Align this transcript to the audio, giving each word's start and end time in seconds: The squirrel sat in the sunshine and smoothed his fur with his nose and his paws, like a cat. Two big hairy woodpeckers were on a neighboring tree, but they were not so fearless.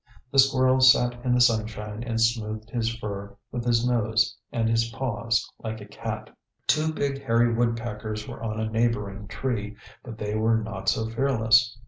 The 0.31 0.39
squirrel 0.39 0.79
sat 0.81 1.23
in 1.23 1.35
the 1.35 1.39
sunshine 1.39 2.01
and 2.03 2.19
smoothed 2.19 2.71
his 2.71 2.91
fur 2.97 3.37
with 3.51 3.63
his 3.65 3.85
nose 3.87 4.35
and 4.51 4.67
his 4.67 4.89
paws, 4.89 5.47
like 5.63 5.79
a 5.79 5.85
cat. 5.85 6.35
Two 6.65 6.91
big 6.91 7.21
hairy 7.23 7.53
woodpeckers 7.53 8.27
were 8.27 8.41
on 8.41 8.59
a 8.59 8.67
neighboring 8.67 9.27
tree, 9.27 9.77
but 10.01 10.17
they 10.17 10.33
were 10.33 10.57
not 10.57 10.89
so 10.89 11.07
fearless. 11.07 11.77